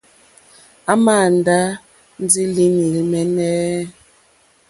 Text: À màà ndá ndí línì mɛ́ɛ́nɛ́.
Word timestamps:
À 0.91 0.93
màà 1.05 1.27
ndá 1.37 1.59
ndí 2.23 2.43
línì 2.55 2.85
mɛ́ɛ́nɛ́. 3.11 3.57